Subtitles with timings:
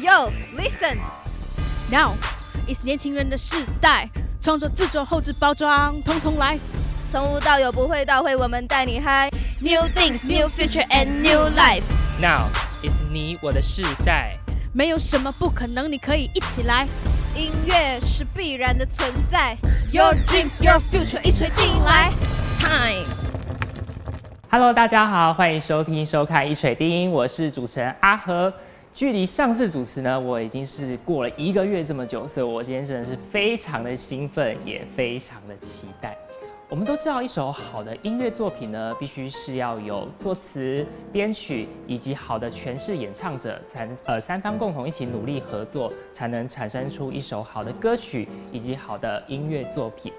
[0.00, 0.96] Yo, listen.
[1.90, 2.14] Now
[2.66, 4.08] is 年轻人的时代，
[4.40, 6.58] 创作、制作、后置、包装，通通来。
[7.10, 9.28] 从无到有，不会到会，我们带你嗨。
[9.60, 11.84] New things, new future and new life.
[12.18, 12.48] Now
[12.82, 14.36] is 你我的时代，
[14.72, 16.88] 没有什么不可能，你可以一起来。
[17.36, 19.54] 音乐是必然的存在。
[19.92, 22.10] Your dreams, your future，一锤定音来。
[22.58, 23.04] Time.
[24.50, 28.50] Hello，大家好，欢迎收听收看一锤定音，我是主持人阿和。
[28.92, 36.16] 距离上次主持呢，我已经是过了一个月这么久，所以我今天真的是非常的兴奋，也非常的期待。
[36.68, 50.12] 我们都知道，一首好的音乐作品呢，必须是要有作词、编曲以及好的诠释演唱者，才呃三方共同一起努力合作，才能产生出一首好的歌曲以及好的音乐作品。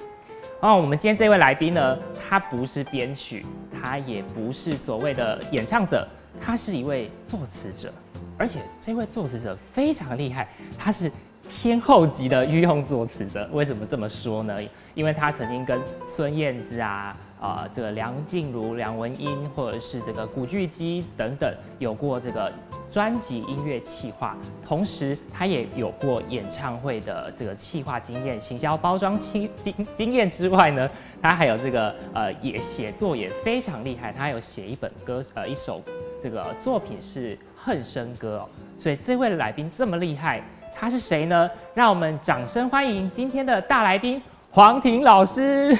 [0.61, 6.07] 哦，我们今天这位来宾呢，他不是编曲，他也不是所谓的演唱者，
[6.41, 7.93] 他是一位作词者，
[8.41, 11.11] 而且这位作词者非常厉害，他是
[11.47, 13.47] 天后级的御用作词者。
[13.53, 14.57] 为什么这么说呢？
[14.95, 22.51] 因为他曾经跟孙燕姿啊、呃这个梁静茹、梁文音，或者是这个古巨基等等，有过这个
[22.91, 24.35] 专辑音乐企划，
[24.67, 30.89] 同时他也有过演唱会的这个企划经验、行销包装经经经验之外呢，
[31.21, 35.79] 他还有这个呃也写作也非常厉害，他有写一本歌呃一首
[36.19, 40.41] 这个作品是《恨生歌》哦，所以这位来宾这么厉害，
[40.75, 41.49] 他是谁呢？
[41.75, 45.77] 让我们掌声欢迎今天的大来宾黄婷老师。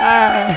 [0.00, 0.56] 哎，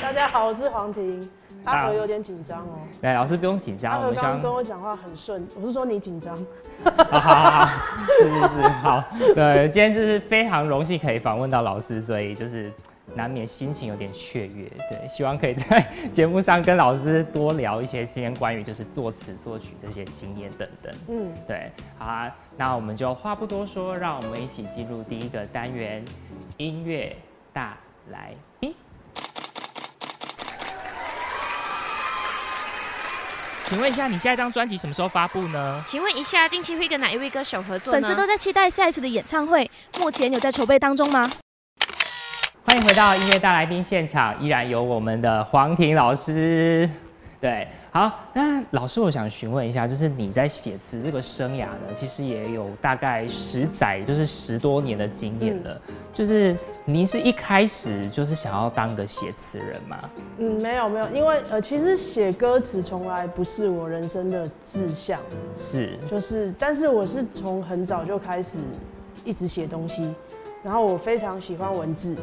[0.00, 1.28] 大家好，我是黄婷。
[1.64, 2.78] 阿和有点紧张哦。
[3.02, 6.36] 来，老师不用紧阿张，我和刚刚跟我讲话很顺，我是说你紧张。
[6.84, 7.68] 好好好好，
[8.20, 12.72] 是是是，好，对，今天就是非常荣幸可以访问到老师，所以就是
[13.14, 26.04] 难免心情有点雀跃，对，希望可以在节目上跟老师多聊一些今天关于就是作词作曲这些经验等等，嗯，对，好啊，那我们就话不多说，让我们一起进入第一个单元——
[26.56, 27.16] 音乐
[27.52, 27.76] 大
[28.10, 28.74] 来宾。
[33.66, 35.82] 请问一下，你下一张专辑什么时候发布呢？
[35.86, 38.00] 请问一下，近期会跟哪一位歌手合作呢？
[38.00, 41.26] 粉丝都在期待下一次的演唱会，目前有在筹备当中吗？
[42.64, 46.88] 欢迎回到音乐大来宾现场，依然有我们的黄婷老师。
[47.40, 55.82] 对，好，那老师，我想询问一下，就是你在写词这个生涯呢，其实也有大概十载，就是十多年的经验了。
[56.14, 59.98] 就是您是一开始就是想要当个写词人吗？
[60.38, 65.18] 嗯，没有没有，因为呃，其实写歌词从来不是我人生的志向，
[65.58, 68.58] 是，就是，但是我是从很早就开始
[69.24, 70.14] 一直写东西，
[70.62, 72.16] 然后我非常喜欢文字，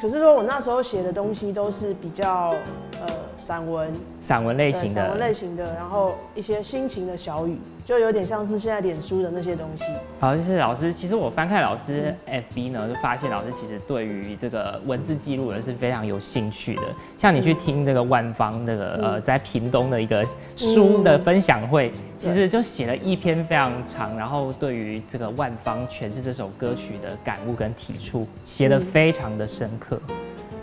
[0.00, 2.54] 可是说我那时候写的东西都是比较
[3.00, 3.06] 呃
[3.36, 3.92] 散文，
[4.22, 5.32] 散文类型的散文类。
[5.32, 9.84] 型的，然后一些心情的小语，就有点像是现在脸书的那些东西。
[10.20, 16.82] 好，就是老师，其实我翻看老师 FB 呢，就发现老师其实对于这个文字记录呢是非常有兴趣的。
[17.16, 20.26] 像你去听这个万方那个、呃，在屏东的一个
[20.56, 30.00] 书的分享会，其实就写了一篇非常长，然后对于这个万方诠释这首歌曲的感悟跟体触，写的非常的深刻。
[30.08, 30.14] 哦，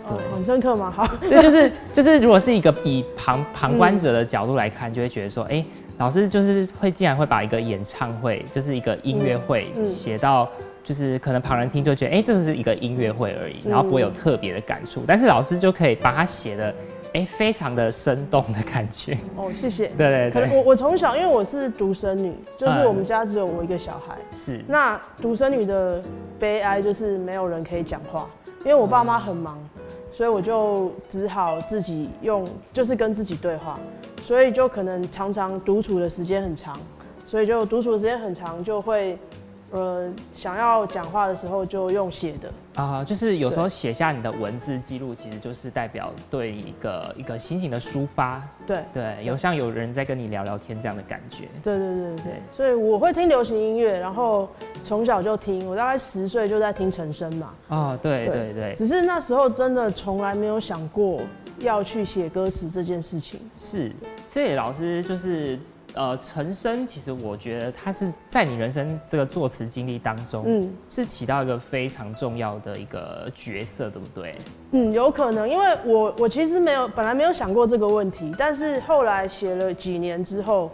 [0.08, 0.90] 对很深刻吗？
[0.94, 5.64] 好，对，就是就是，如果是一个以旁旁观者的角度来看，就会觉得说，哎、
[5.98, 10.48] 老师就是会竟然会把一个演唱会，就是一个音乐会写到，
[10.84, 16.74] 就是可能旁人听就觉得，哎、这是一个音乐会而已，嗯然后不会有特别的感触，但是老师就可以把它写的，
[17.14, 19.16] 哎、非常的生动的感觉。
[19.36, 19.88] 哦，谢谢。
[19.98, 24.14] 对对对，可能我我从小因为我是独生女，就是嗯我们家只有我一个小孩。
[24.36, 26.00] 是，那独生女的
[26.38, 28.28] 悲哀就是没有人可以讲话，
[28.60, 29.58] 因为我爸妈很忙，
[30.16, 33.78] 所以我就只好自己用，就是跟自己对话，
[34.22, 36.74] 所以就可能常常独处的时间很长，
[37.26, 39.18] 所以就独处的时间很长，就会
[39.76, 42.50] 呃想要讲话的时候就用写的。
[42.74, 51.48] 啊、就是有时候写下你的文字记录，其实就是代表对一个一个心情的抒发，对对，有像有人在跟你聊聊天这样的感觉。
[51.62, 54.46] 对对对对所以我会听流行音乐，然后
[54.82, 57.54] 从小就听，我大概十岁就在听陈升嘛。
[57.68, 61.22] 哦，对对对对，只是那时候真的从来没有想过
[61.60, 63.40] 要去写歌词这件事情。
[63.58, 63.90] 是，
[64.28, 65.58] 所以老师就是
[65.96, 74.34] 呃，陈升，其实我觉得他是在你人生这个作词经历当中，嗯是起到一个非常重要的一个角色，对不对？
[74.72, 80.70] 嗯，有可能，因为我我其实没有本来没有想过这个问题，但是后来写了几年之后，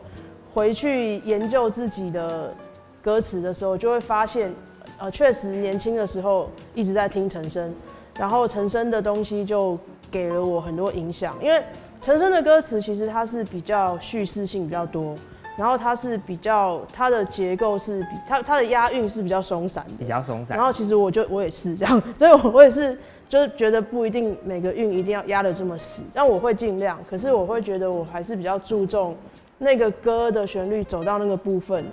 [0.53, 2.53] 回去研究自己的
[3.01, 4.53] 歌词的时候，就会发现，
[4.99, 7.73] 呃，确实年轻的时候一直在听陈升，
[8.19, 9.79] 然后陈升的东西就
[10.11, 11.63] 给了我很多影响，因为
[12.03, 15.15] 陈升的歌词其实它是比较叙事性比较多，
[15.57, 20.05] 然后它是比较它的结构是比它它的押韵是比较松散的比。
[20.05, 20.67] 较松散然。
[20.67, 26.99] 后其实我就我也是这样，所以我我也是就是觉得不一定每个韵一定要压得这么死，但我会尽量。
[27.09, 29.17] 可是我会觉得我还是比较注重
[29.59, 31.85] 那个歌的旋律走到那个部分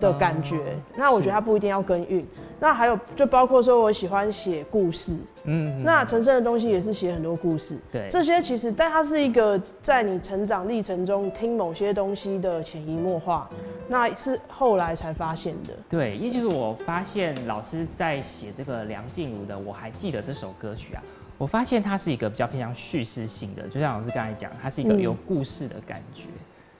[0.00, 0.76] 的感觉。
[0.96, 2.26] 那我觉得它不一定要跟韵。
[2.58, 5.14] 那还有就包括说我喜欢写故事，
[5.44, 7.76] 嗯，那陈升的东西也是写很多故事。
[7.92, 13.46] 对，这些其实，但它是一个在你成长历程中听某些东西的潜移默化，
[13.88, 15.74] 那是后来才发现的。
[15.90, 21.02] 对，也就是我发现老师在写这个梁静茹的《我还记得》这首歌曲啊，
[21.36, 26.22] 我发现它是一个比较偏向叙事性的，就像老师刚才讲，它是一个嗯有故事的感觉。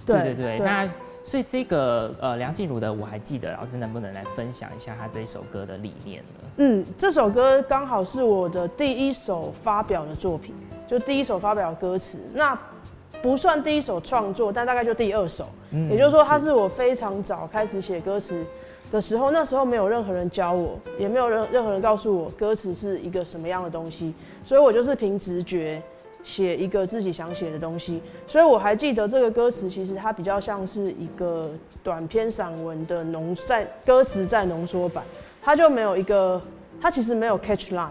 [0.06, 0.88] 对对对，那
[1.26, 6.40] 所以这个呃梁静茹的《我还记得》，老师能不能来分享一下他这一首歌的理念呢？
[6.58, 10.54] 嗯，这首歌刚好是我的第一首发表的作品，
[10.86, 12.20] 就第一首发表的歌词。
[12.32, 12.56] 那
[13.20, 15.48] 不算第一首创作，但大概就第二首。
[15.72, 18.44] 嗯也就是说，它是我非常早开始写歌词
[18.92, 24.14] 的时候，那时候没有任何人教我，也没有任任何人告诉我歌词是一个什么样的东西，
[24.44, 25.82] 所以我就是凭直觉
[26.26, 28.02] 写一个自己想写的东西。
[28.26, 31.48] 所以我还记得这个歌词，其实它比较像是一个
[31.82, 35.04] 短篇散文的浓在歌词在浓缩版，
[35.40, 36.42] 它就没有一个，
[36.80, 37.90] 它其实没有 catch line，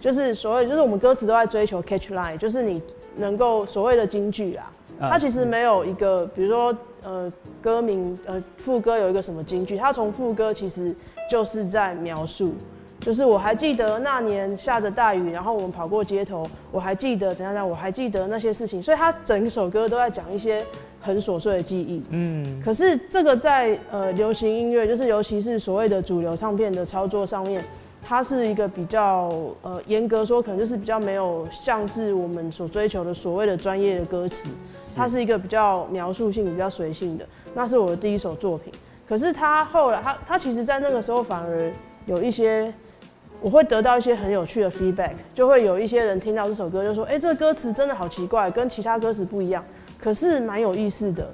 [0.00, 2.82] 就是所谓就是我们歌词都在追求 catch line，就是你
[3.16, 4.70] 能够所谓的金句啊。
[4.98, 6.74] 呃它其实没有一个，比如说，
[7.04, 7.30] 呃，
[7.60, 10.94] 歌名，呃，副歌有一个什么金句，它从副歌其实
[11.30, 12.54] 就是在描述，
[13.00, 20.64] 就是我还记得那年下着大雨，然后我们跑过街头，我还记得怎样怎样，我还记得那些事情，所以他整首歌都在讲一些
[21.00, 22.02] 很琐碎的记忆。
[22.10, 27.62] 嗯，可是这个在呃流行音乐，就是尤其是所谓的主流唱片的操作上面，
[28.02, 29.30] 它是一个比较
[29.62, 34.48] 呃严格说，可能就是比较没有像是我们所追求的所谓的专业的歌词，
[34.96, 37.26] 它是一个比较描述性、比较随性的。
[37.54, 38.72] 那是我的第一首作品。
[39.08, 41.70] 可是它后来，它它其实在那个时候反而
[42.06, 42.72] 有一些，
[43.40, 49.64] 我会得到一些很有趣的 feedback，就会有一些人听到这首歌就说，哎、这歌词真的好奇怪，跟其他歌词不一样，
[49.98, 51.28] 可是蛮有意思的。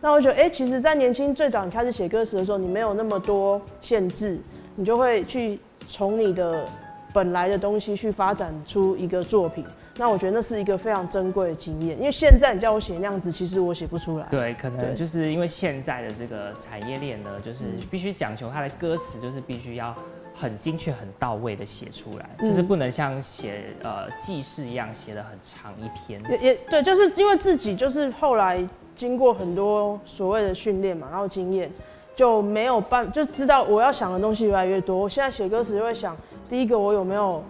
[0.00, 4.38] 那我觉得，哎、其实，在年轻最早你开始写歌词的时候，你没有那么多限制，
[4.76, 5.58] 你就会去
[5.88, 6.64] 从你的
[7.12, 9.64] 本来的东西去发展出一个作品。
[9.96, 14.26] 那我觉得那是一个非常珍贵的经验，因为现在你叫我写那样子，其实我写不出来。
[14.30, 19.92] 对，可能就是因为现在的这个产业链呢，就是必须讲求它的歌词，就是必须要
[20.40, 26.22] 很精确、很到位的写出来，嗯就是不能像写呃记事一样写的很长一篇。
[26.30, 28.64] 也也对，就是因为自己就是后来
[28.94, 31.70] 经过很多所谓的训练嘛，然后经验
[32.14, 34.96] 就没有办，就知道我要想的东西越来越多。
[34.96, 36.16] 我现在写歌词就会想，
[36.48, 37.42] 第一个我有没有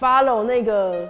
[0.00, 1.08] follow 那个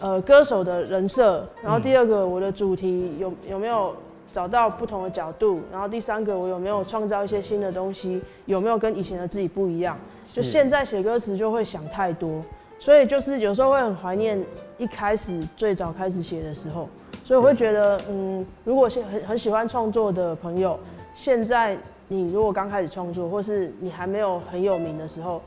[0.00, 3.94] 呃歌手的人设，然后第二个我的主题有有没有
[4.36, 9.98] 找到不同的角度，然后第三个我有没有创造一些新的东西，有没有跟以前的自己不一样？
[10.30, 12.42] 就现在写歌词就会想太多，
[12.78, 14.38] 所以就是有时候会很怀念
[14.76, 16.86] 一开始最早开始写的时候，
[17.24, 20.78] 所以我会觉得，嗯，如果是很很喜欢创作的朋友，
[21.14, 21.74] 现在
[22.06, 25.40] 你如果刚开始创作，或是你还没有很有名的时候，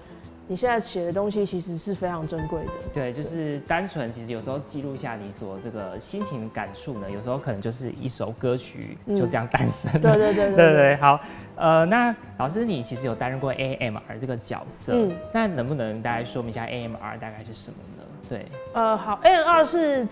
[0.49, 2.71] 你现在写的东西其实是非常珍贵的。
[2.91, 9.99] 对，就是单纯，其实有时候记录下你所这个心情感触呢，有时候可能就是一首歌曲就这样诞生了。
[9.99, 11.19] 对对对对对对，好，
[11.55, 18.03] 呃，那老师你其实有担任过 AMR 这个角色，嗯那能不能大概说明一下 AMR 大概是什么呢？
[18.27, 20.07] 对，呃，好，AMR 是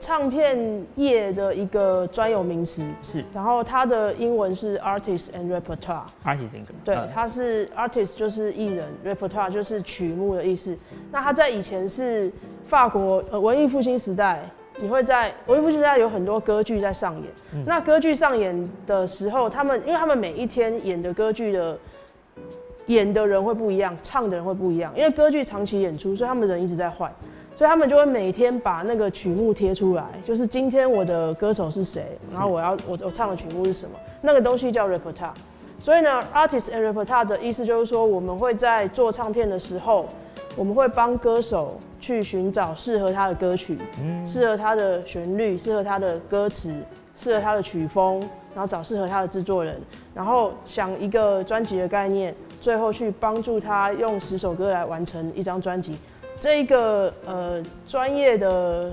[0.00, 0.58] 唱片
[0.96, 6.04] 业的一个专有名词，是然后它的英文是 Artist and Repertoire。
[6.24, 6.48] artist
[6.82, 10.76] 对，呃它是 artist 就是艺人，repertoire 就是曲目的意思。
[11.12, 12.32] 那它在以前是
[12.66, 14.40] 法国呃文艺复兴时代，
[14.80, 17.64] 你会在文艺复兴时代有很多歌剧在上演。
[17.66, 21.78] 那歌剧上演的时候，他们因为他们每一天演的歌剧的
[22.86, 27.12] 演的人会不一样，唱的人会不一样，因为歌剧长期演出，所以他们人一直在换。
[27.60, 35.34] 所以他们就会每天把那个曲目贴出来，就是今天我的歌手是谁，然后我要我我唱的曲目是什么，那个东西叫 repertoire。
[35.78, 40.08] 所以呢，artist and repertoire 的意思就是说，我们会在做唱片的时候，
[40.56, 43.78] 我们会帮歌手去寻找适合他的歌曲，
[44.24, 46.72] 适合他的旋律，适合他的歌词，
[47.14, 48.20] 适合他的曲风，
[48.54, 49.78] 然后找适合他的制作人，
[50.14, 55.98] 然后想一个专辑的概念，最后去帮助他用十首歌来完成一张专辑。
[56.40, 58.92] 这一个呃专业的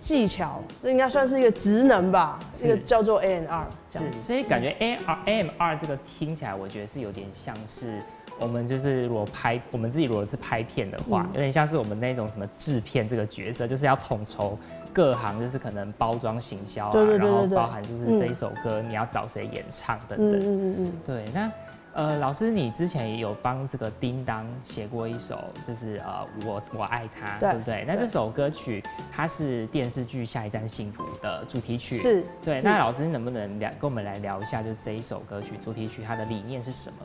[0.00, 4.22] 技巧，这应该算是一个职能吧，是这个叫做 A N R 这样，子。
[4.22, 8.00] 所以感觉 A R A M R 这个听起来，我觉得是有点像是
[8.40, 14.58] 我们就是如果拍我们自己如果是拍片的话，嗯有点像是我们那种什么制片这个角色，就是要统筹
[14.90, 20.40] 各行就是可能包装行销然后包含就是嗯这一首歌你要找谁演唱等等。
[20.40, 21.52] 嗯嗯嗯嗯，对，那
[21.98, 25.36] 呃，老师你之前也有帮这个叮当写过一首，
[25.66, 27.84] 就是呃我我爱他，对对不对？
[27.88, 32.60] 那对这首歌曲它是电视剧《下一站幸福》的主题曲，是，对。
[32.60, 36.96] 是那老师能不能聊跟我们来聊一下，就这一首歌曲主题曲它的理念是什么？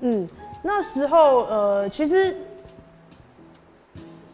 [0.00, 0.28] 嗯，
[0.60, 2.36] 那时候呃，其实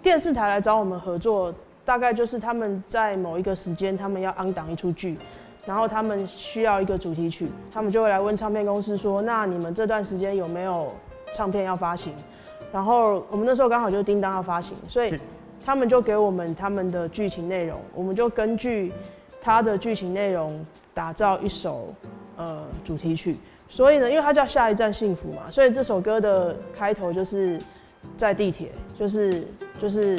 [0.02, 5.16] 电视台来找我们合作，大概就是他们在某一个时间，他们要安档一出剧，
[5.68, 10.90] 然后他们需要一个主题曲，他们就会来问唱片公司说，那你们这段时间有没有
[11.30, 12.14] 唱片要发行？
[12.72, 15.20] 然后我们那时候刚好就是叮当要发行，所以
[15.62, 18.90] 他们就给我们他们的剧情内容，我们就根据
[19.42, 21.92] 他的剧情内容打造一首
[22.38, 23.36] 呃主题曲。
[23.68, 27.58] 所以呢，因为它叫下一站幸福嘛，所以这首歌的开头就是
[28.16, 29.46] 在地铁，就是
[29.78, 30.18] 就是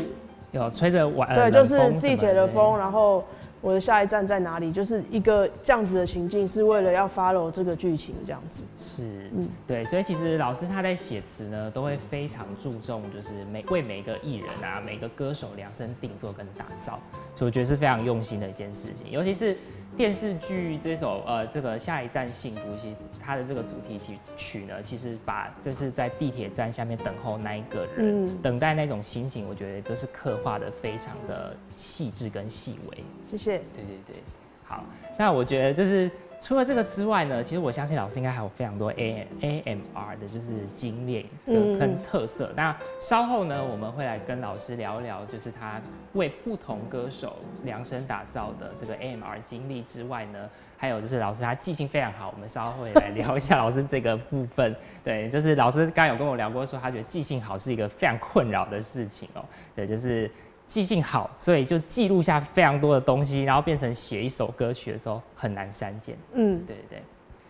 [0.51, 3.23] 有吹着晚对，呃就是地铁的风，然后
[3.61, 8.63] 我的下一站在哪里，就是一个这样子的情境，是为了要 follow 这个剧情这样子。
[8.77, 16.99] 是，嗯对，所以其实老师他在写词呢，都会非常注重，就是每为每个艺人啊，每个歌手量身定做跟打造，
[17.35, 19.11] 所以我觉得是非常用心的一件事情。
[19.11, 19.57] 尤其是
[19.99, 33.03] 电视剧这首呃这个下一站幸福，其实它的这个主题曲曲呢，其实把这是在地铁站下面等候那一个人，嗯，等待那种心情，我觉得都是刻画的非常的细致跟细微。
[33.29, 33.57] 谢谢。
[33.75, 34.15] 对对对，
[34.63, 34.85] 好，
[35.17, 36.09] 那我觉得这是
[36.41, 42.51] 除了这个之外呢，其实我相信老师应该还有非常多 A A M R 的就是经验跟特色。
[42.55, 45.81] 那稍后呢，我们会来跟老师聊一聊，就是他
[46.13, 54.73] 为不同歌手量身打造的这个 A M R 经历之外呢，还有就是老师他记性非常好，我们稍后会来聊一下老师这个部分。
[55.03, 59.43] 对，就是老师刚刚有跟我聊过，说他觉得记性好是一个非常困扰的事情哦、
[59.75, 60.31] 对，就是
[60.69, 66.15] 记性好，所以就记录下非常多的东西，然后变成写一首歌曲的时候很难删减。
[66.33, 67.03] 嗯，对对对，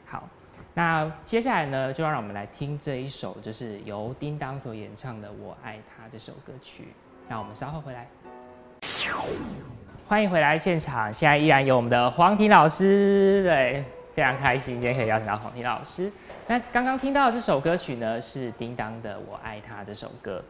[0.06, 0.24] 好，
[0.74, 6.88] 那接下来呢，就让我们来听这一首，就是由叮当所演唱的《我爱他》这首歌曲。
[7.28, 8.08] 让我们稍后回来。
[10.08, 13.84] 欢迎回来现场，现在依然有我们的黄婷老师，对，
[14.16, 16.10] 非常开心今天可以邀请到黄婷老师。
[16.48, 20.42] 那刚刚听到的这首歌曲呢，是叮当的《我爱他》这首歌。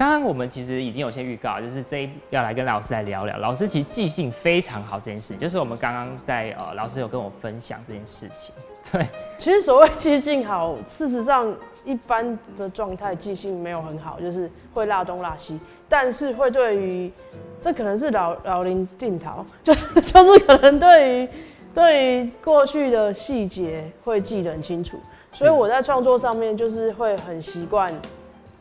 [0.00, 3.36] 刚刚我们其实已经有些预告，就是这一要来跟老师来聊聊。
[3.36, 8.54] 老师其实记性非常好这件事，就是我们刚刚在呃，老师有跟我分享这件事情。
[8.90, 11.54] 对， 其实所谓记性好，事实上
[11.84, 17.12] 一般的状态记性没有很好，就是会落东落西，但是会对于
[17.60, 21.28] 这可能是老老林定陶，就是 就是可能对于
[21.74, 24.98] 对于过去的细节会记得很清楚，
[25.30, 27.92] 所以我在创作上面就是会很习惯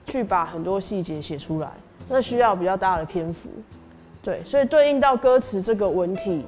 [0.09, 1.69] 去把很多细节写出来，
[2.09, 3.47] 那需要比较大的篇幅，
[4.21, 6.43] 对，所以对应到歌词这个文体，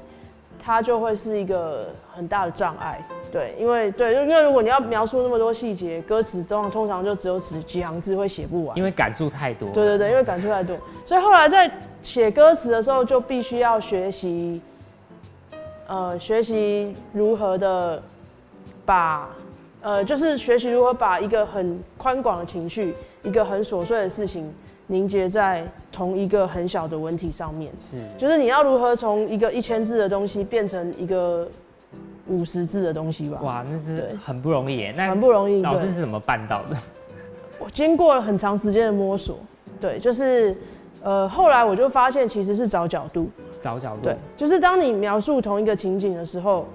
[0.60, 3.02] 它就会是一个很大的障碍。
[3.32, 8.78] 对，因为对，因为如果你要描述那么多细节，歌词通常通常就只有几几行字会写不完。
[8.78, 9.70] 因为感触太多。
[9.70, 10.76] 对对对，因为感触太多，
[11.06, 14.60] 所以后来在写歌词的时候，就必须要学习，
[15.88, 18.04] 呃，学习如何的
[18.86, 19.30] 把，
[19.82, 24.54] 呃，就是学习如何把一个很宽广的情绪，一个很琐碎的事情，
[24.88, 27.72] 凝结在同一个很小的文体上面。
[27.80, 31.48] 是就是你要如何从一个一千字的东西变成一个
[32.28, 33.40] 五十字的东西吧？
[33.42, 34.94] 哇，那是很不容易耶。
[34.96, 35.62] 那很不容易。
[35.62, 36.78] 老师是怎么办到的？
[37.60, 39.38] 我经过了很长时间的摸索，
[39.80, 40.56] 对，就是
[41.02, 43.30] 呃，后来我就发现其实是找角度，
[43.62, 44.04] 找角度。
[44.04, 46.68] 对，就是当你描述同一个情景的时候，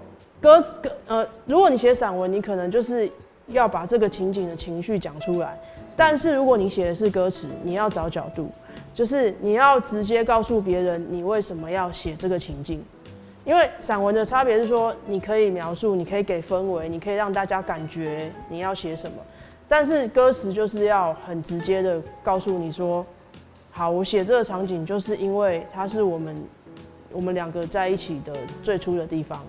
[0.46, 3.10] 歌歌呃，如果你写散文，你可能就是
[3.48, 5.58] 要把这个情景的情绪讲出来，
[5.96, 8.48] 但是如果你写的是歌词，你要找角度，
[8.94, 12.80] 就是你要直接告诉别人你为什么要写这个情境。
[13.44, 19.16] 因为散文的差别是说，你可以描述，你可以给氛围，你可以让大家感觉你要写什么，
[19.66, 23.04] 但是歌词就是要很直接的告诉你说，
[23.72, 26.36] 好，我写这个场景就是因为它是我们
[27.12, 29.40] 我们两个在一起的最初的地方，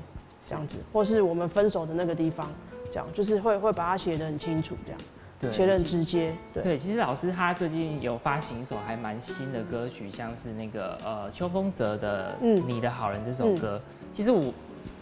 [0.48, 2.48] 这样子，或是我们分手的那个地方，
[2.90, 5.00] 这样就是会会把它写得很清楚，这样
[5.40, 6.64] 对写得很直接，对。
[6.64, 13.80] 对，其实老师他最近有发行一首还蛮新的歌曲，像是那个呃秋风泽的《嗯你的好人》这首歌。
[14.14, 14.54] 其实我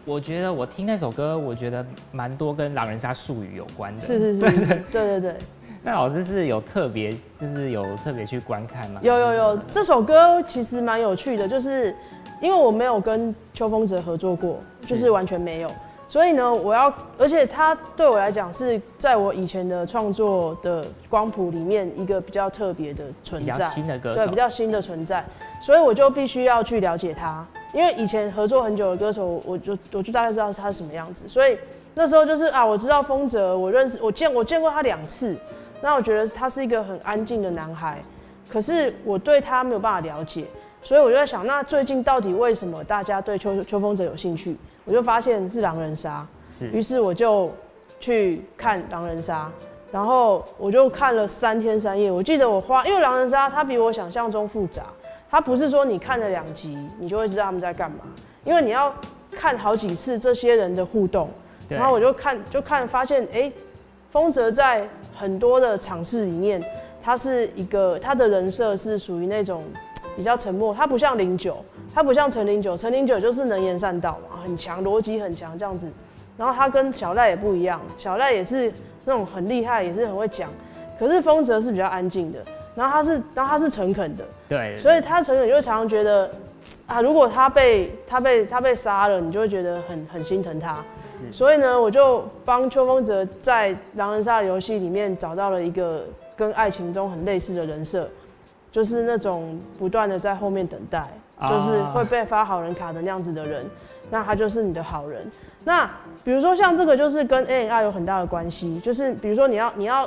[0.04, 4.02] 我觉得我听那首歌，我觉得蛮多跟狼人杀术语有关的。
[4.02, 4.42] 是是是，
[4.92, 5.38] 对对对，
[5.82, 9.00] 那老师是有特别，就是有特别去观看吗？
[9.02, 11.96] 有有有，这首歌其实蛮有趣的，就是
[12.42, 15.72] 因为我没有跟邱风泽合作过，就是完全没有，
[16.08, 24.36] 所以呢，我要，而且他对我来讲是在我以前的创作的光谱里面一个比较特别的存比较在，新的歌对，比。
[24.36, 25.26] 较新的存在，
[25.62, 27.46] 所以我就必须要去了解他。
[27.74, 31.58] 因为以前合作很久的歌手，我就我就大概知道他是什么样子，所以
[31.94, 35.36] 那时候就是啊，我知道丰泽，我认识我见我见过他两次，
[35.82, 38.02] 那我觉得他是一个很安静的男孩，
[38.50, 40.44] 可是我对他没有办法了解，
[40.86, 44.56] 所以我就在想，那最近到底为什么大家对秋秋风泽有兴趣？
[44.86, 46.26] 我就发现是狼人杀，
[46.56, 47.52] 是于是我就
[48.00, 49.52] 去看狼人杀，
[49.92, 52.12] 然后我就看了三天三夜。
[52.12, 54.84] 我记得我花，因为狼人杀它比我想象中复杂，
[55.28, 58.06] 它不是说你看了两集你就会知道他们在干嘛，
[58.44, 58.94] 因为你要
[59.32, 61.28] 看好几次这些人的互动，
[61.68, 63.52] 然后我就看就看发现，哎、
[64.12, 66.64] 丰泽在很多的场次里面，
[67.02, 69.64] 他是一个他的人设是属于那种
[70.16, 71.58] 比较沉默，他不像零九，
[71.94, 75.92] 他不像陈零九，陈零九就是能言善道嘛，很强，逻辑很强这样子。
[76.38, 78.72] 然后他跟小赖也不一样，小赖也是
[79.06, 80.50] 那种很厉害，也是很会讲。
[81.00, 82.40] 可是丰泽是比较安静的，
[82.76, 86.30] 然后他是，然后他是诚恳的，对，所以他诚恳就会常常觉得
[86.88, 90.84] 啊，如果他被他被他被杀了，你就会觉得很很心疼他。
[91.32, 96.06] 所以呢，我就帮邱风泽在狼人杀的游戏里面找到了一个
[96.36, 98.08] 跟爱情中很类似的人设，
[98.76, 101.00] 就是那种不断的在后面等待，
[101.40, 103.66] 啊就是会被发好人卡的那样子的人，
[104.10, 105.26] 那他就是你的好人。
[105.64, 105.90] 那
[106.26, 110.06] 比如说像这个，就是跟 A N R 有很大的关系，就是比如说你要你要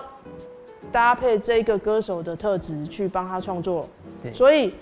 [0.93, 3.89] 搭配这个歌手的特质去帮他创作，
[4.23, 4.75] 对所以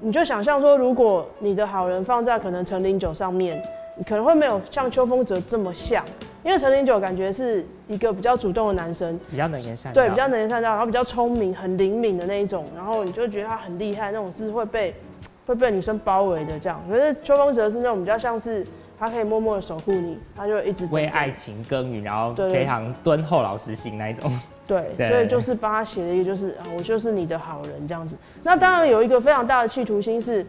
[0.00, 3.62] 你就想象说，如果你的好人放在可能陈零九上面，你
[4.04, 6.04] 可能会没有像邱风泽这么像，
[6.44, 14.94] 因为陈零九感觉是一个比较主动的男生，比较能言善道，对，比较能言善道，然后比较聪明、很灵敏的那一种，然后你就觉得他很厉害，那种是会被
[15.46, 16.82] 会被女生包围的这样。
[16.90, 18.66] 可是邱风泽是那种比较像是
[18.98, 24.30] 他可以默默的守护你，他就一直为爱情耕耘，然后非常敦厚老实型那一种。
[24.66, 28.16] 对，对所以就是帮他写了一个，就是啊，我就是你的好人这样子。
[28.42, 30.44] 那当然有一个非常大的企图心是，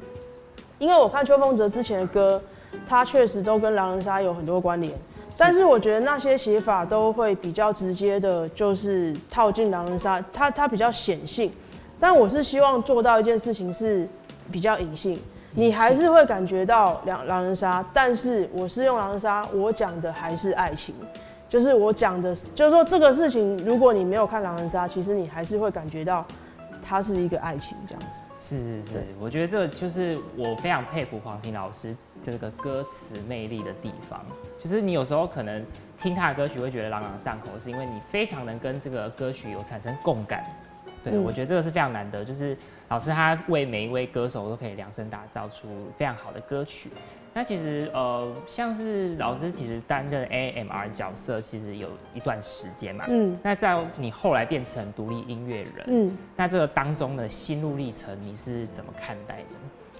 [0.79, 2.41] 因为我看邱风泽之前的歌，
[2.85, 4.93] 他确实都跟狼人杀有很多关联，
[5.37, 11.51] 但是我觉得那些写法都会比较直接的，就是套进狼人杀，它它比较显性。
[11.99, 14.07] 但我是希望做到一件事情是
[14.51, 15.19] 比较隐性，
[15.53, 20.93] 你还是会感觉到狼狼人杀，但是我是用狼人杀，我讲的还是爱情。
[21.49, 26.25] 就是我讲的，就是说这个事情，如果你没有看狼人杀，其实你还是会感觉到
[26.87, 28.23] 它是一个爱情这样子。
[28.39, 34.25] 是是是，我觉得这个就是我非常佩服黄婷老师这个歌词魅力的地方。
[34.63, 35.65] 就是你有时候可能
[35.99, 40.45] 听他的歌曲会觉得朗朗上口，是因为你非常能跟这个歌曲有产生共感。
[41.03, 42.57] 对，嗯我觉得这个是非常难得，就是
[42.89, 46.89] 老师他为每一位歌手都可以量身打造出非常好的歌曲。
[47.33, 53.05] 那其实呃，像是老师其实担任 AMR 角色，其实有一段时间嘛。
[53.09, 59.43] 嗯那在你后来变成独立音乐人，嗯，那这个当中的心路历程，你是怎么看待的？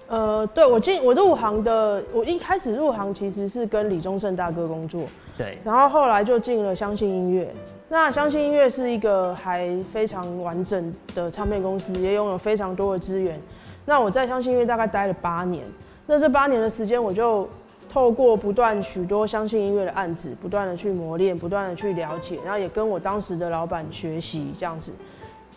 [0.08, 5.02] 呃，对我进我入行的，我一开始入行其实是跟李宗盛大哥工作，
[5.36, 7.54] 对，然后后来就进了相信音乐。
[7.90, 13.38] 那相信音乐是一个还非常完整的唱片公司，也拥有非常多的资源。
[13.84, 15.64] 那我在相信音乐大概待了八年，
[16.06, 17.46] 那这八年的时间，我就
[17.90, 24.92] 透过不断许多相信音乐的案子，不断的去磨练，不断的去了解，然后也跟我当时的老板学习这样子。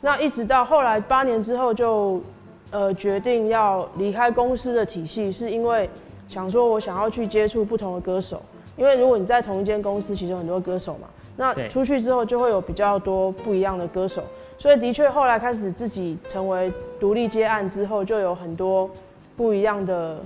[0.01, 2.21] 那一直到后来八年之后就，
[2.71, 5.89] 呃决定要离开公司的体系，是因为
[6.27, 8.41] 想说我想要去接触不同的歌手，
[8.75, 14.23] 因为如果你在同一间公司，其实有很多歌手嘛，那出去之后就会有比较多不一样的歌手，
[14.57, 18.89] 所以的确后来开始自己成为独立接案之后，就有很多
[19.35, 20.17] 不一样的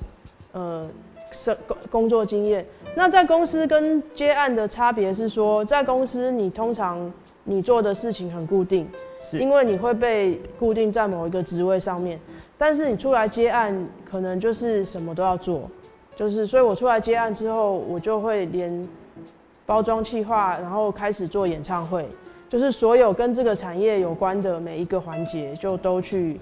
[0.51, 0.87] 呃
[1.31, 2.65] 生工工作经验。
[2.95, 7.11] 那在公司跟接案的差别是说，在公司你通常
[7.47, 8.89] 你做的事情很固定，
[9.21, 12.19] 是因为你会被固定在某一个职位上面，
[12.57, 15.69] 但是你出来接案，可能就是什么都要做，
[16.15, 18.89] 就是所以我出来接案之后，我就会连
[19.63, 22.07] 包装企划，然后开始做演唱会，
[22.49, 26.39] 就是所有跟这个产业有关的每一个环节，就都去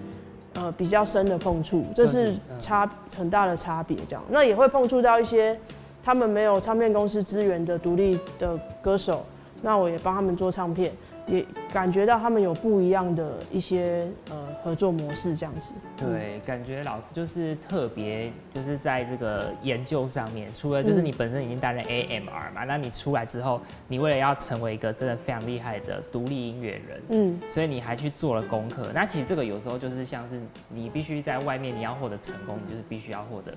[0.54, 3.98] 呃比较深的碰触，这是嗯差很大的差别。
[4.08, 5.60] 这样，那也会碰触到一些
[6.02, 9.26] 他们没有唱片公司资源的独立的歌手，
[9.64, 10.92] 那我也帮他们做唱片，
[11.26, 15.74] 也感觉到他们有不一样的一些呃合作模式这样子。
[15.96, 28.92] 对，感觉老师就是特别，就是在这个研究上面，除了就是嗯你本身已经担任 AMR 嘛，那你出来之后，你为了要成为一个真的非常厉害的独立音乐人，嗯，所以你还去做了功课。
[28.94, 33.54] 那其实这个有时候就是像是你必须在外面你要获得成功，你就是必须要获得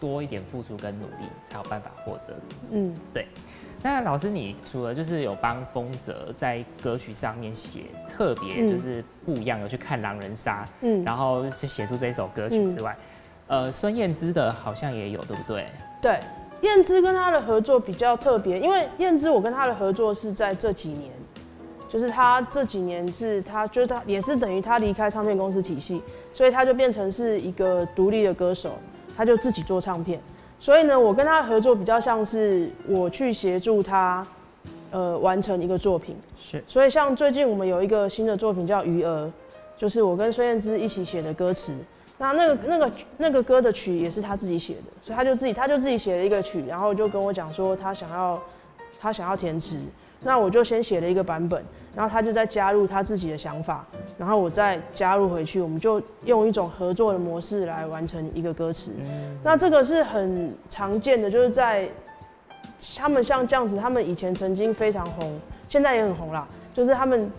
[0.00, 2.36] 多一点付出跟努力，才有办法获得。
[2.70, 2.94] 嗯，
[3.80, 12.96] 那老师，你除了就是有帮丰泽在歌曲上面写特别嗯就是不一样，有去看狼人杀，嗯，然后就写出这首歌曲之外，
[13.46, 15.66] 呃孙燕姿的好像也有，对不对？
[16.02, 16.18] 对，
[16.62, 21.12] 燕姿跟他的合作比较特别，因为燕姿我跟他的合作是在这几年，
[21.88, 28.72] 就是他这几年是他就是他也是等于他离开唱片公司体系，所以他就变成是一个独立的歌手，
[29.16, 30.20] 他就自己做唱片。
[30.60, 34.26] 所以呢，我跟他的合作比较像是我去协助他，
[34.90, 36.16] 呃，完成一个作品。
[36.38, 39.26] 是，所以像最近我们有一个新的作品叫《余额》，
[39.80, 41.74] 就是我跟孙燕姿一起写的歌词。
[42.18, 48.42] 那那个那个那个歌的曲也是他自己写的，所以他就自己他就自己写了一个曲，然后就跟我讲说他想要
[49.00, 49.78] 他想要填词。
[50.22, 51.62] 那我就先写了一个版本，
[51.94, 53.86] 然后他就再加入他自己的想法，
[54.18, 58.92] 然后我再加入回去，我们就用一种合作的模式来完成一个歌词。
[59.42, 61.88] 那这个是很常见的，就是在
[62.96, 66.46] 他们像这样子，他们以前曾经非常红，现在也很红啦。
[66.74, 67.30] 就是他们，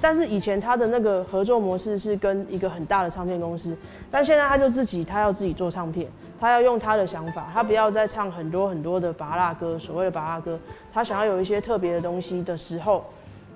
[0.00, 3.76] 但是以前他的那个合作模式是跟一个很大的唱片公司，
[4.10, 6.08] 但现在他就自己，他要自己做唱片。
[6.40, 10.56] 他要用他的想法，他不要再唱很多很多的拔蜡歌，所谓的拔蜡歌，
[10.92, 13.04] 他想要有一些特别的东西的时候，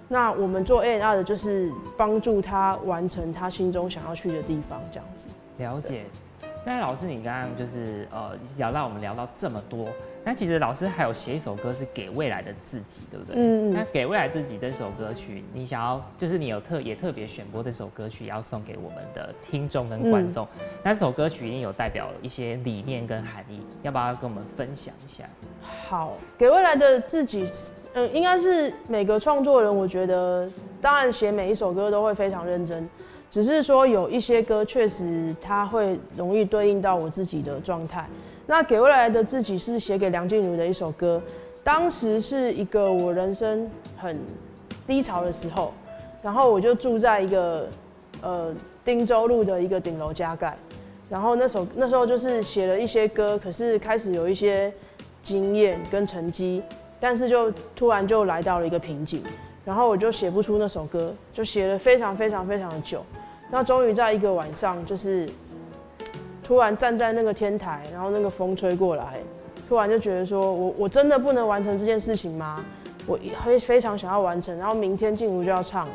[0.08, 5.28] 那我们做 A N R 的就是帮助他完成他心中想要去的地方，这样子。
[5.58, 6.04] 了解。
[6.64, 9.88] 那老师，你刚刚就是呃，聊到我们聊到这么多。
[10.24, 13.34] 那其实老师还有写一首歌是给未来的自己，对不对？
[13.36, 20.46] 嗯那给未来自己这首歌曲，你想要就是你有特也特别选播这首歌曲，要送给我们的听众跟观众。
[20.84, 25.24] 那这首歌曲一定有代表一些理念跟含义，要不要跟我们分享一下？
[25.88, 27.44] 好，给未来的自己，
[27.94, 30.48] 嗯，应该是每个创作人，我觉得
[30.80, 32.88] 当然写每一首歌都会非常认真，
[33.32, 38.06] 只是说有一些歌确实它会容易对应到我自己的状态。
[38.44, 41.18] 那给未来的自己是写给梁静茹的一首歌，
[41.64, 44.20] 当时是一个我人生很
[44.86, 45.72] 低潮的时候，
[46.20, 47.66] 然后我就住在一个
[48.20, 50.54] 呃汀州路的一个顶楼加盖，
[51.08, 54.70] 然后那首那时候就是写了一些歌，可是开始有一些
[55.22, 56.62] 经验跟成绩，
[57.00, 59.22] 但是就突然就来到了一个瓶颈，
[59.64, 63.02] 然后我就写不出那首歌，就写了非常非常非常的久，
[63.52, 65.28] 那终于在一个晚上就是。
[66.44, 69.20] 突然站在那个天台，然后那个风吹过来，
[69.68, 72.62] 突然就觉得说，我我真的不能完成这件事情吗？
[73.06, 75.94] 我非非常想要完成，然后明天静茹就要唱了，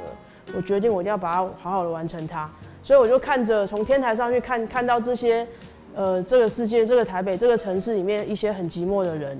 [0.55, 2.49] 我决定我一定要把它好好的完成它。
[2.81, 5.45] 所以我就看着从天台上去看，看到这些，
[5.93, 9.37] 呃，这个世界，这个台北，这个城市里面一些很寂寞的人，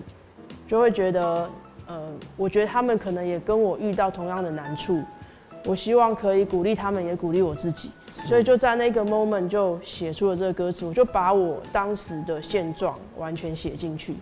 [0.68, 1.50] 就会觉得，
[1.88, 5.02] 呃，我觉得他们可能也跟我遇到同样的难处。
[5.68, 10.86] 我希望可以鼓励他们，也鼓励我自己，所以就在那个 moment 就写出了这个歌词。
[10.86, 14.16] 我就把我当时的现状完全写进去，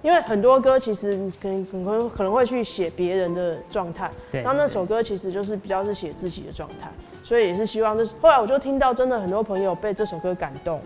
[0.00, 4.08] 因为很多歌其实可能可能可能会去写别人的状态，
[4.44, 6.88] 那那首歌其实就是比较是写自己的状态，
[7.24, 7.98] 所以也是希望。
[7.98, 10.80] 这后来我就听到真的很多朋友被这首歌感动，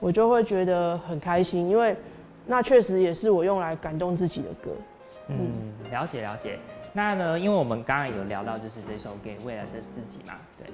[0.00, 1.94] 我就会觉得很开心，因为
[2.46, 4.70] 那确实也是我用来感动自己的歌。
[5.28, 5.36] 嗯，
[5.90, 6.58] 了解了解。
[6.94, 7.38] 那呢？
[7.38, 10.70] 因为我们刚刚有聊到，就是这首给未来的自己嘛，对。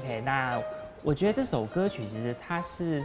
[0.00, 0.58] OK，那
[1.02, 3.04] 我觉得这首歌曲其实它是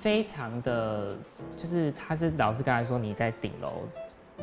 [0.00, 1.14] 非常的，
[1.60, 3.82] 就是它是老师刚才说你在顶楼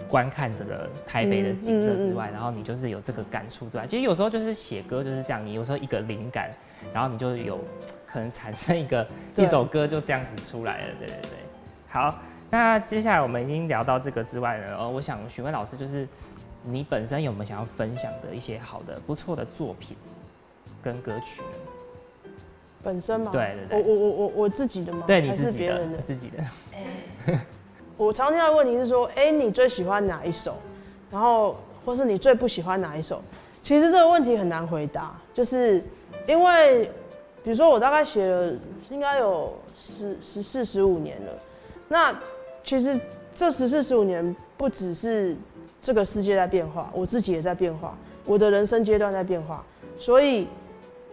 [0.07, 6.51] 观看这个台北的景色之外，然后你就是有这个感触之外，其实有时候就是写歌就是这样，你有时候一个灵感，
[6.93, 7.59] 然后你就有
[8.05, 11.29] 可能产生一个一首歌就这样子出来了，对对对。
[11.89, 12.15] 好，
[12.51, 16.07] 那接下来我们已经聊到这个之外呢，呃，我想询问老师就是。
[16.65, 19.97] 你本身有没有想要分享的一些好的、不错的作品
[20.81, 22.31] 跟歌曲呢？
[22.81, 23.31] 本身吗？
[23.31, 25.03] 对对对，我我我我我自己的吗？
[25.05, 26.43] 对，你自己的，自己的。
[26.73, 27.45] 哎，
[27.97, 30.55] 我常听到的问题是说，哎，你最喜欢哪一首？
[31.11, 33.21] 然后，或是你最不喜欢哪一首？
[33.61, 35.83] 其实这个问题很难回答，就是
[36.27, 36.85] 因为，
[37.43, 38.53] 比如说我大概写了
[38.89, 41.31] 应该有十十四十五年了，
[41.87, 42.13] 那
[42.63, 42.99] 其实
[43.35, 45.35] 这十四十五年不只是。
[45.83, 47.93] 这个世界在变化，我自己也在变化，
[48.25, 49.61] 我的人生阶段在变化，
[49.99, 50.47] 所以，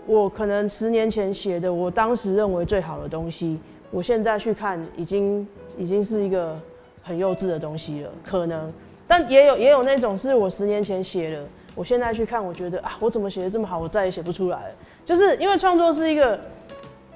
[0.07, 3.59] 我可能十年前写的，我当时认为最好的东西，
[3.91, 5.45] 我现在去看，已经
[5.77, 6.57] 已经是一个
[7.03, 8.73] 很幼稚的东西了，可能，
[9.09, 16.39] 但也有也有那种是我十年前写的，我现在去看，我觉得啊，我怎么写的这么好，我再也写不出来了，就是因为创作是一个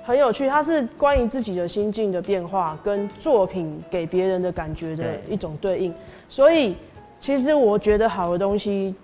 [0.02, 5.94] 很有趣，它是关于自己的心境的变化，跟作品给别人的感觉的一种对应，
[6.28, 6.74] 所以。
[7.24, 8.94] 其实我觉得好的东西，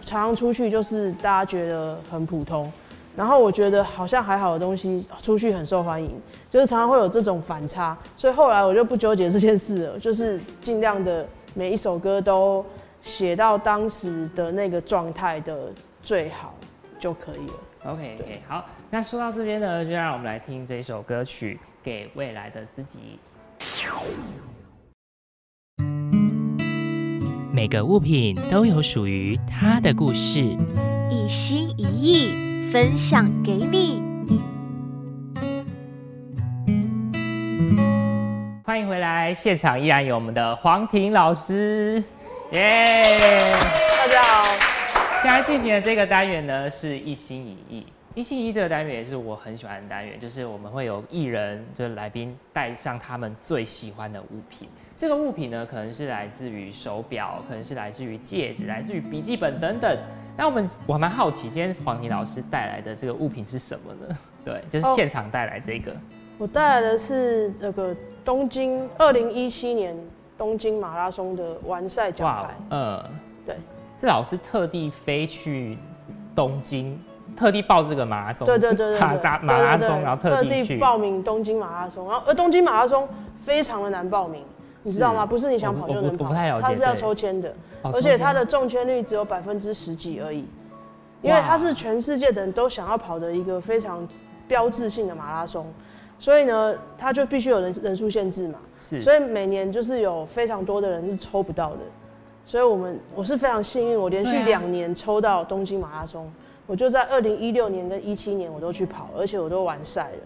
[0.00, 2.68] 常常出去就是大家觉得很普通，
[3.14, 6.10] 然后我觉得好像还好的东西出去很受欢迎，
[6.50, 12.66] 就是常常会有这种反差，所以后来我就不纠结这件事了，就是尽量的每一首歌都
[13.00, 15.70] 写到当时的那个状态的
[16.02, 16.56] 最好
[16.98, 17.92] 就可以了。
[17.92, 23.20] OK OK，好，那说到这边呢，就让我们来听这首歌曲《给未来的自己。
[27.54, 30.40] 每个物品都有属于它的故事，
[31.10, 34.02] 一心一意分享给你。
[38.64, 42.02] 欢迎回来，现场依然有我们的黄婷老师，
[42.52, 43.02] 耶！
[43.98, 44.44] 大家好，
[45.22, 47.86] 现在进行的这个单元呢是一心一意。
[48.14, 54.66] 一心一意这个单元也是我很喜欢的单元，就是我们会有艺人，就是来宾带上他们最喜欢的物品。
[55.02, 59.98] 这个物品呢，可能是来自于手表，可能是来自于戒指，来自于笔记本等等。
[60.36, 64.16] 那我们我还蛮好奇，今天黄婷老师带来的这个物品是什么呢？
[64.46, 65.92] 对，就是现场带来这个。
[66.38, 67.92] 我带来的是那个
[68.24, 69.92] 东京二零一七年
[70.38, 72.54] 东京马拉松的完赛奖牌。
[72.70, 73.04] 嗯，
[73.44, 73.56] 对，
[73.98, 75.76] 是老师特地飞去
[76.32, 76.96] 东京。
[77.36, 84.44] 特地报这个马拉松，对对对对，马拉马拉松，然后特地报名东京马拉松，然后而东京马拉松非常的难报名，
[84.82, 85.24] 你知道吗？
[85.24, 90.44] 不是你想跑就能跑，它是要抽签的，而且它的中签率只有百分之十几而已，
[91.22, 94.06] 因为它是全世界的人都想要跑的一个非常
[94.46, 95.66] 标志性的马拉松，
[96.18, 101.78] 所以呢，它就必须有人人数限制嘛，是，所以每年就是有非常多的人是抽不到的，
[102.44, 106.30] 所以我们我是非常幸运，我连续两年抽到东京马拉松。
[106.64, 110.18] 我就在二零一六年跟一七年我都去跑，而且我都完赛了。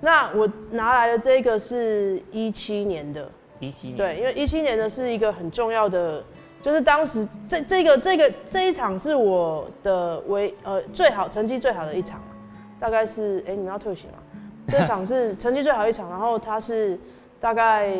[0.00, 6.22] 那我拿来的这个是一七年的，一七年对，因为一七年呢是一个很重要的，
[6.62, 12.20] 就是当时这这个这个这一场是我的唯呃最好成绩最好的一场，
[12.78, 14.18] 大概是哎你们要特写吗？
[14.68, 16.98] 这场是成绩最好一场，然后它是
[17.40, 17.96] 大概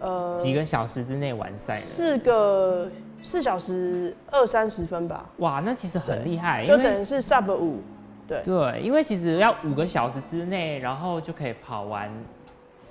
[0.00, 2.88] 呃几个小时之内完赛，四个。
[3.24, 5.24] 四小时二三十分吧。
[5.36, 7.78] 哇，那其实很厉害，就等于是 sub 五。
[8.26, 12.10] 对对，因为其实要五个小时之内，然后就可以跑完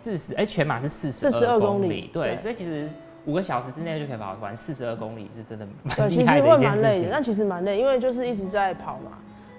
[0.01, 2.09] 四十，哎，全马是四十四十二公里。
[2.11, 2.89] 对，所以其实
[3.25, 9.11] 五个小时之内就可以跑完四十二公里，是真的蛮厉害的会蛮累的，但其实蛮累，因为就是一直在跑嘛。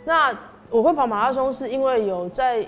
[0.04, 0.36] 那
[0.70, 2.66] 我会跑马拉松，是因为有在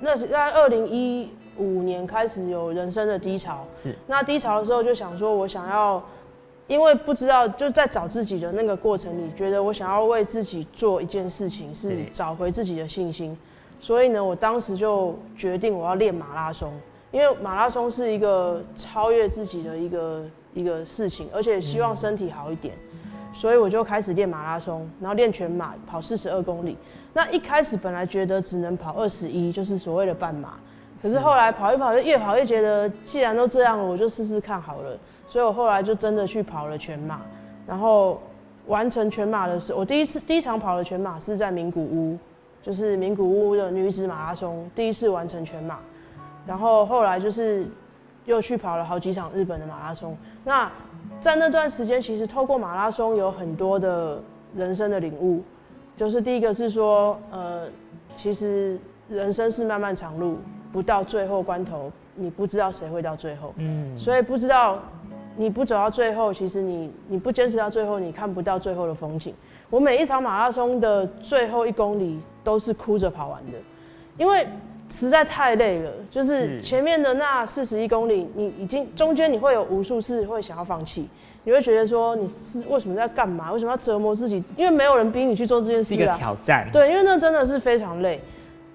[0.00, 3.66] 那在二零一五年开始有人生的低潮。
[3.74, 3.96] 是。
[4.06, 6.02] 那低潮的时候就想说，我想要。
[6.68, 13.34] 因为不知道，就在找自己的那个过程里，觉得我想要为自己做一件事情，是找回自己的信心。
[13.80, 16.72] 所以呢，我当时就决定我要练马拉松，
[17.10, 22.74] 因为马拉松是一个超越自己的一个一个事情，而且希望身体好一点，
[23.32, 26.76] 所以我就开始练马拉松，然后练全马，跑四十二公里。
[27.12, 30.54] 那一开始本来觉得只能跑二十一，就是所谓的半马。
[31.00, 34.98] 可是后来跑一跑，就越跑越觉得，既然都这样了，我就试试看好了。
[35.28, 37.20] 所以我后来就真的去跑了全马，
[37.66, 38.20] 然后
[38.66, 42.18] 完成全马的时候，我第一次第一场跑的全马是在名古屋，
[42.62, 45.78] 就是名古屋的女子马拉松，第一次完成全马。
[46.46, 47.66] 然后后来就是
[48.24, 50.16] 又去跑了好几场日本的马拉松。
[50.44, 50.70] 那
[51.20, 54.20] 在那段时间，其实透过马拉松有很多的
[54.54, 55.42] 人生的领悟，
[55.96, 57.68] 就是第一个是说，呃，
[58.14, 60.38] 其实人生是漫漫长路。
[60.70, 63.54] 不到最后关头，你不知道谁会到最后。
[63.56, 64.78] 嗯，所以不知道
[65.38, 69.32] 你不走到最后，其实你你不坚持到最后，你看不到最后的风景。
[69.70, 73.52] 我每一场马拉松的最后一公里都是哭着跑完的，
[74.16, 74.44] 因为
[74.90, 75.90] 实在太累了。
[76.10, 81.08] 就是前面的那四十一公里，你已经中间你会有无数次会想要放弃，
[81.44, 83.52] 你会觉得说你是为什么在干嘛？
[83.52, 84.42] 为什么要折磨自己？
[84.56, 85.96] 因为没有人逼你去做这件事啊。
[85.96, 86.68] 一个挑战。
[86.72, 88.20] 对，因为那真的是非常累。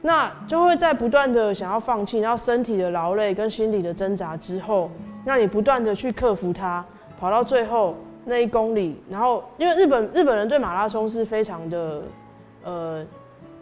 [0.05, 4.91] 那就会在不断的想要放弃，然后身体的劳累跟心理的挣扎之后，
[5.25, 6.83] 让你不断的去克服它，
[7.19, 12.01] 跑到最后那一公里，然后因为日本日本人对马拉松是非常的
[12.63, 13.05] 呃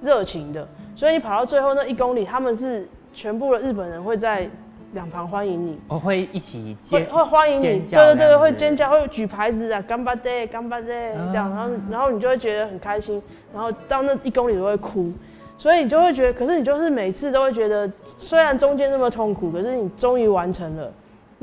[0.01, 4.49] 热情的，所以你跑到最后那一公里，他们是全部的日本人会在
[4.93, 13.21] 两旁欢迎你，我会一起会会欢迎你，对对对，会尖叫，会举牌子啊，干巴爹干巴爹这样，然后然后你就会觉得很开心，
[13.53, 15.11] 然后到那一公里都会哭。
[15.57, 20.91] 所以你就会觉得，可是你就是每次都会觉得，虽然中间那么痛苦，可是你终于完成了，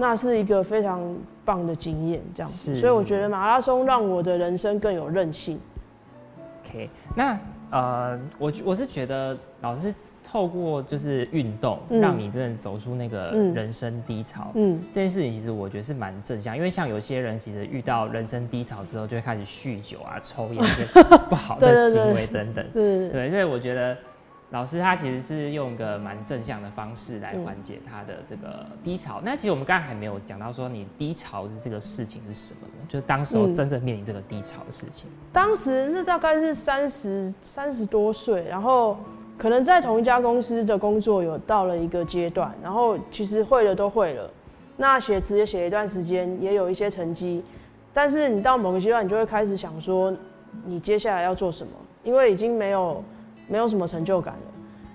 [0.00, 1.02] 那是一个非常
[1.44, 2.76] 棒的经验，这样子。
[2.76, 5.58] 所以我觉得马拉松让我的人生更有韧性。
[6.62, 7.36] OK，那
[7.70, 14.52] 呃，我我是觉得老师透过就是运动，让你真的走出那个人生低潮。
[14.54, 22.64] 嗯，这件事情其实我觉得是蛮正向，因为像有些人其实遇到人生低潮之后，就会开始酗酒啊、抽烟这些不好的 行为等等。
[22.72, 23.96] 对对，所以我觉得。
[24.50, 29.20] 老师他其实是用一个蛮正向的方式来缓解他的这个低潮。
[29.22, 32.86] 那其实我们刚才还没有讲到说你低潮的这个事情是什么呢？
[32.88, 35.06] 就是当时候真正面临这个低潮的事情。
[35.32, 38.96] 当时那大概是三十三十多岁，然后
[39.36, 44.30] 可能在同一家公司的工作有到了一个阶段，然后其实会的都会了，
[44.78, 47.44] 那写词也写一段时间，也有一些成绩，
[47.92, 50.10] 但是你到某个阶段，你就会开始想说，
[50.64, 51.72] 你接下来要做什么？
[52.02, 53.04] 因为已经没有
[53.48, 54.40] 没有什么成就感了。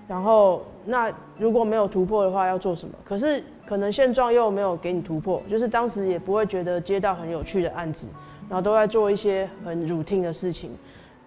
[0.08, 2.94] 然后那如果没有突破的话，要做什么？
[3.04, 8.08] 可是可能现状又没有给你突破，就是当时也不会觉得接到很有趣的案子，
[8.48, 10.70] 然后都在做一些很 routine 的事情，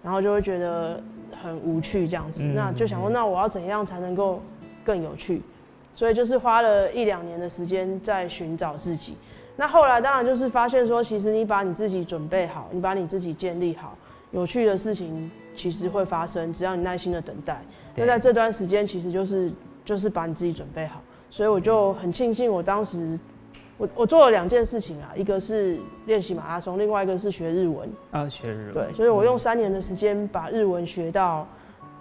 [0.02, 1.00] 然后就会觉得。
[1.40, 4.42] 很无趣这样子，那就想说，那我要怎样才能够
[4.82, 5.40] 更有趣？
[5.94, 9.14] 所以就是花了一两年的时间在寻找自己。
[9.54, 13.96] 那后来当然就是发现说，其实你把你自己准备好，你把你自己建立好，
[14.32, 17.60] 有趣的事情其实会发生，只要你耐心的等待。
[17.96, 19.52] 那在这段时间，其实就是
[19.84, 21.02] 就是把你自己准备好。
[21.28, 23.18] 所以我就很庆幸我当时。
[23.80, 27.88] 我我做了两件事情啊，一个是练习马拉松，另外一个是学日文。
[28.10, 28.74] 啊，学日文。
[28.74, 31.46] 对，所以我用三年的时间把日文学到，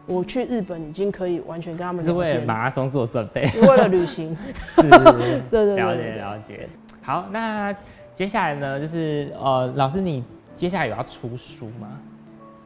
[0.08, 2.04] 我去日本已经可以完全跟他们。
[2.04, 3.48] 是为了马拉松做准备。
[3.62, 4.36] 为了旅行。
[4.74, 4.90] 是。
[4.90, 5.76] 对对对。
[5.76, 6.68] 了解了解。
[7.04, 7.72] 好，那
[8.16, 10.24] 接下来呢，就是呃，老师，你
[10.56, 12.02] 接下来有要出书吗？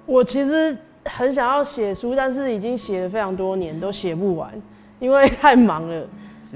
[0.05, 4.51] 我其实很想要写书，但是已经写了非常多年，都写不完，
[4.99, 6.07] 因为太忙了。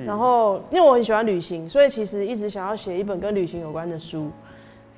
[0.05, 4.29] 然后，因为我很喜欢旅行，所以其实一直想要写一本跟旅行有关的书。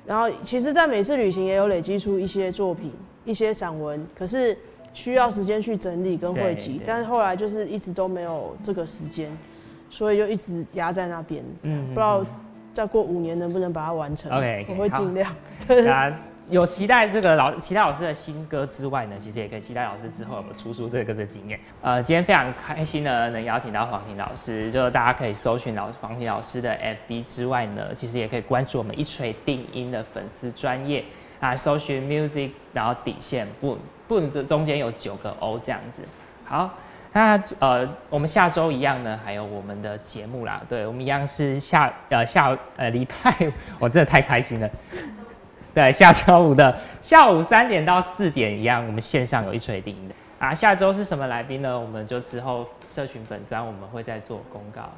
[0.04, 2.90] 然后，其实，在每次旅行也有累积出一些作品、
[3.24, 4.56] 一些散文，可是
[4.92, 6.80] 需要时间去整理跟汇集。
[6.84, 9.30] 但是后来就是一直都没有这个时间，
[9.88, 11.44] 所以就一直压在那边。
[11.62, 12.24] 嗯，不知道
[12.74, 14.32] 再过五年能不能把它完成。
[14.32, 15.32] OK，我会尽量。
[16.50, 21.60] 有期待这个老期待老师的新歌之外呢，其实也可以期待老师之后有没有出书这个的经验。
[21.82, 26.74] 呃，今天非常开心呢，能邀请到黄婷老师，就大家可以搜寻老黄婷老师的
[27.08, 31.04] FB 之外呢，其实也可以关注我们一锤定音的粉丝专业
[31.38, 36.02] 啊，搜寻 music，然后底线不不这中间有九个 O 这样子。
[36.46, 36.74] 好，
[37.12, 43.36] 那呃我们下周一样呢，还有我们的节目啦，对我们一样是下呃下呃礼拜，
[43.78, 44.70] 我真的太开心了。
[45.78, 50.14] 对，下周五的下午三点到四点一样，我们线上有一锤定音的
[50.44, 50.52] 啊。
[50.52, 51.78] 下周是什么来宾呢？
[51.78, 54.90] 我们就之后社群粉专我们会再做公告。